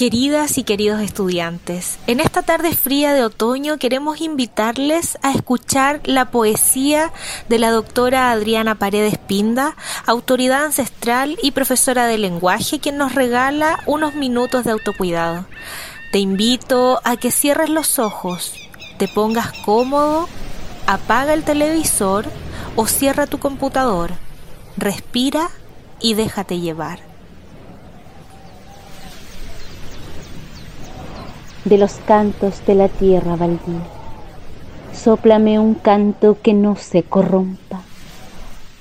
Queridas 0.00 0.56
y 0.56 0.62
queridos 0.62 1.02
estudiantes, 1.02 1.98
en 2.06 2.20
esta 2.20 2.40
tarde 2.40 2.74
fría 2.74 3.12
de 3.12 3.22
otoño 3.22 3.76
queremos 3.76 4.22
invitarles 4.22 5.18
a 5.20 5.30
escuchar 5.30 6.00
la 6.04 6.30
poesía 6.30 7.12
de 7.50 7.58
la 7.58 7.70
doctora 7.70 8.30
Adriana 8.30 8.76
Paredes 8.76 9.18
Pinda, 9.18 9.76
autoridad 10.06 10.64
ancestral 10.64 11.38
y 11.42 11.50
profesora 11.50 12.06
de 12.06 12.16
lenguaje, 12.16 12.80
quien 12.80 12.96
nos 12.96 13.14
regala 13.14 13.80
unos 13.84 14.14
minutos 14.14 14.64
de 14.64 14.70
autocuidado. 14.70 15.44
Te 16.12 16.18
invito 16.18 17.02
a 17.04 17.18
que 17.18 17.30
cierres 17.30 17.68
los 17.68 17.98
ojos, 17.98 18.54
te 18.96 19.06
pongas 19.06 19.52
cómodo, 19.66 20.30
apaga 20.86 21.34
el 21.34 21.44
televisor 21.44 22.24
o 22.74 22.86
cierra 22.86 23.26
tu 23.26 23.38
computador, 23.38 24.12
respira 24.78 25.50
y 26.00 26.14
déjate 26.14 26.58
llevar. 26.58 27.09
De 31.70 31.78
los 31.78 31.94
cantos 32.04 32.66
de 32.66 32.74
la 32.74 32.88
tierra 32.88 33.36
baldía. 33.36 33.86
Sóplame 34.92 35.60
un 35.60 35.74
canto 35.74 36.36
que 36.42 36.52
no 36.52 36.74
se 36.74 37.04
corrompa, 37.04 37.82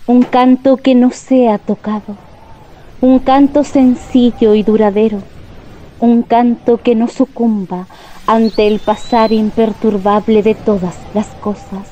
un 0.07 0.23
canto 0.23 0.75
que 0.75 0.95
no 0.95 1.11
sea 1.11 1.59
tocado, 1.59 2.17
un 2.99 3.19
canto 3.19 3.63
sencillo 3.63 4.55
y 4.55 4.63
duradero, 4.63 5.19
un 5.99 6.23
canto 6.23 6.79
que 6.79 6.95
no 6.95 7.07
sucumba 7.07 7.85
ante 8.25 8.65
el 8.65 8.79
pasar 8.79 9.31
imperturbable 9.31 10.41
de 10.41 10.55
todas 10.55 10.95
las 11.13 11.27
cosas, 11.41 11.87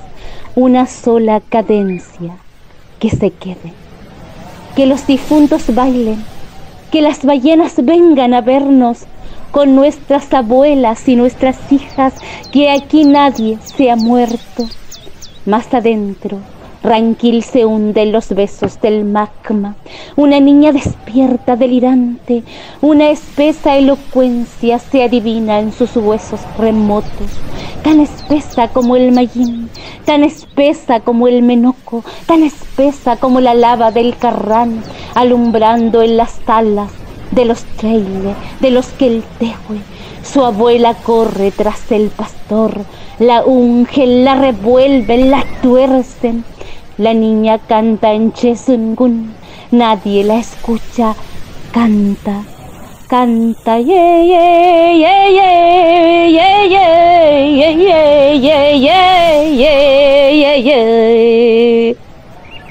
una 0.55 0.87
sola 0.87 1.41
cadencia 1.41 2.37
que 2.99 3.11
se 3.11 3.29
quede. 3.29 3.71
Que 4.75 4.87
los 4.87 5.05
difuntos 5.05 5.75
bailen, 5.75 6.23
que 6.91 7.01
las 7.01 7.23
ballenas 7.23 7.75
vengan 7.85 8.33
a 8.33 8.41
vernos 8.41 9.05
con 9.57 9.73
nuestras 9.73 10.31
abuelas 10.35 11.09
y 11.09 11.15
nuestras 11.15 11.57
hijas, 11.71 12.13
que 12.51 12.69
aquí 12.69 13.05
nadie 13.05 13.57
se 13.75 13.89
ha 13.89 13.95
muerto. 13.95 14.67
Más 15.47 15.73
adentro, 15.73 16.37
Ranquil 16.83 17.41
se 17.41 17.65
hunde 17.65 18.05
los 18.05 18.29
besos 18.29 18.79
del 18.81 19.03
magma, 19.03 19.75
una 20.15 20.39
niña 20.39 20.73
despierta, 20.73 21.55
delirante, 21.55 22.43
una 22.81 23.09
espesa 23.09 23.75
elocuencia 23.77 24.77
se 24.77 25.01
adivina 25.01 25.57
en 25.57 25.73
sus 25.73 25.95
huesos 25.95 26.41
remotos, 26.59 27.31
tan 27.81 27.99
espesa 27.99 28.67
como 28.67 28.95
el 28.95 29.11
mayín, 29.11 29.71
tan 30.05 30.23
espesa 30.23 30.99
como 30.99 31.27
el 31.27 31.41
menoco, 31.41 32.03
tan 32.27 32.43
espesa 32.43 33.17
como 33.17 33.39
la 33.39 33.55
lava 33.55 33.89
del 33.89 34.17
carrán, 34.17 34.83
alumbrando 35.15 36.03
en 36.03 36.15
las 36.15 36.37
talas 36.41 36.91
de 37.37 37.45
los 37.45 37.63
Treile, 37.77 38.33
de 38.59 38.71
los 38.71 38.87
Keltehue. 38.87 39.79
Su 40.23 40.43
abuela 40.43 40.95
corre 40.95 41.51
tras 41.51 41.91
el 41.91 42.09
pastor, 42.09 42.83
la 43.19 43.45
ungen, 43.45 44.25
la 44.25 44.33
revuelven, 44.33 45.29
la 45.29 45.45
tuercen. 45.61 46.43
La 46.97 47.13
niña 47.13 47.59
canta 47.59 48.11
en 48.13 48.33
Chesungun, 48.33 49.35
nadie 49.69 50.23
la 50.23 50.39
escucha, 50.39 51.13
canta, 51.71 52.41
canta, 53.07 53.77
ye, 53.77 54.25
ye, 54.31 54.97
ye, 54.97 55.15
ye, 55.37 56.31
ye, 56.33 56.71
ye, 56.73 56.89
ye, 57.53 57.79
ye, 58.41 59.59
ye, 59.61 59.73
ye, 60.39 60.63
ye, 60.63 61.97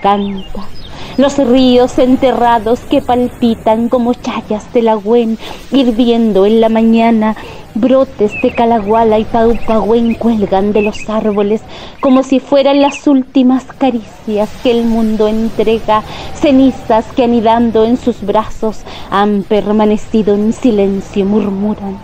canta 0.03 0.76
los 1.17 1.39
ríos 1.39 1.99
enterrados 1.99 2.81
que 2.81 3.01
palpitan 3.01 3.89
como 3.89 4.13
chayas 4.13 4.73
de 4.75 4.83
la 4.83 4.97
Huen, 4.97 5.39
hirviendo 5.71 6.45
en 6.45 6.61
la 6.61 6.69
mañana, 6.69 7.37
brotes 7.75 8.33
de 8.43 8.51
calaguala 8.55 9.19
y 9.19 9.25
paupagüen 9.25 10.15
cuelgan 10.15 10.73
de 10.73 10.83
los 10.83 11.09
árboles 11.09 11.63
como 12.01 12.23
si 12.23 12.41
fueran 12.41 12.81
las 12.81 13.07
últimas 13.07 13.65
caricias 13.65 14.51
que 14.63 14.71
el 14.71 14.85
mundo 14.85 15.29
entrega, 15.29 16.03
cenizas 16.35 17.07
que 17.15 17.25
anidando 17.25 17.85
en 17.85 17.97
sus 17.97 18.23
brazos 18.23 18.81
han 19.11 19.43
permanecido 19.43 20.35
en 20.35 20.53
silencio, 20.53 21.25
murmuran. 21.25 21.99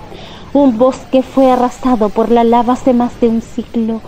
Un 0.55 0.77
bosque 0.79 1.23
fue 1.23 1.51
arrasado 1.51 2.11
por 2.11 2.31
la 2.31 2.45
lava 2.45 2.75
hace 2.75 2.93
más 2.93 3.19
de 3.21 3.29
un 3.29 3.43
siglo. 3.43 4.03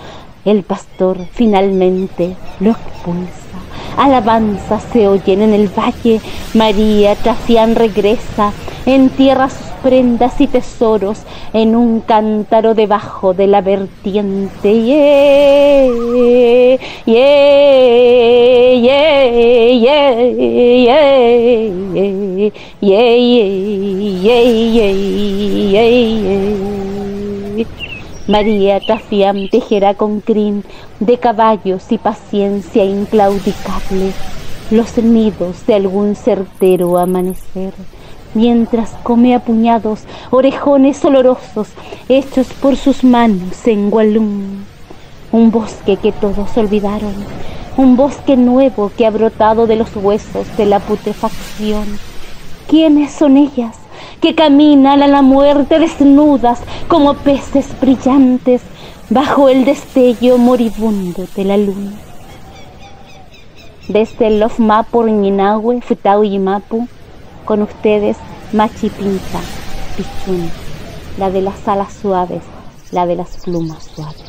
El 0.45 0.63
pastor 0.63 1.19
finalmente 1.33 2.37
lo 2.61 2.73
expulsa 2.73 3.64
alabanzas 3.97 4.83
se 4.93 5.09
oyen 5.09 5.43
en 5.43 5.55
el 5.55 5.69
valle, 5.69 6.21
María 6.55 7.15
Tracián 7.17 7.75
regresa, 7.75 8.53
entierra 8.87 9.49
sus 9.49 9.67
prendas 9.83 10.41
y 10.41 10.47
tesoros 10.47 11.23
en 11.53 11.77
un 11.77 12.01
cántaro 12.01 12.75
debajo 12.75 13.35
de 13.35 13.47
la 13.47 13.61
vertiente. 13.61 14.71
María 28.27 28.81
Tafiam 28.81 29.49
tejerá 29.51 29.93
con 29.93 30.23
crin 30.23 30.65
de 30.99 31.19
caballos 31.19 31.93
y 31.93 31.99
paciencia 31.99 32.83
inclaudicable 32.83 34.13
los 34.71 34.97
nidos 34.97 35.67
de 35.67 35.75
algún 35.75 36.17
certero 36.17 36.97
amanecer, 36.97 37.75
mientras 38.33 38.93
come 39.03 39.35
a 39.35 39.41
puñados 39.41 40.05
orejones 40.31 41.05
olorosos 41.05 41.69
hechos 42.09 42.47
por 42.63 42.77
sus 42.77 43.05
manos 43.05 43.67
en 43.67 43.91
Gualum. 43.91 44.65
Un 45.31 45.51
bosque 45.51 45.99
que 45.99 46.13
todos 46.13 46.57
olvidaron, 46.57 47.15
un 47.77 47.95
bosque 47.95 48.39
nuevo 48.39 48.91
que 48.97 49.05
ha 49.05 49.11
brotado 49.11 49.67
de 49.67 49.77
los 49.77 49.95
huesos 49.95 50.47
de 50.57 50.65
la 50.65 50.81
putrefacción. 50.81 51.85
¿Quiénes 52.69 53.13
son 53.13 53.37
ellas? 53.37 53.84
Que 54.25 54.35
caminan 54.35 55.03
a 55.03 55.07
la 55.07 55.21
muerte 55.21 55.79
desnudas 55.79 56.59
como 56.89 57.13
peces 57.13 57.79
brillantes 57.79 58.63
bajo 59.11 59.51
el 59.51 59.67
destello 59.67 60.39
moribundo 60.39 61.27
de 61.37 61.45
la 61.45 61.59
luna. 61.59 61.93
Desde 63.87 64.29
el 64.29 64.41
Lofmapo, 64.41 65.07
Ñinahue, 65.07 65.83
Futau 65.83 66.25
y 66.25 66.39
Mapu, 66.39 66.89
con 67.45 67.61
ustedes 67.61 68.17
Machi 68.55 68.89
Pinta, 68.89 69.41
Pichun, 69.95 70.51
la 71.19 71.31
de 71.31 71.43
las 71.43 71.69
alas 71.69 71.93
suaves, 71.93 72.45
la 72.93 73.05
de 73.05 73.17
las 73.17 73.45
plumas 73.45 73.85
suaves. 73.95 74.24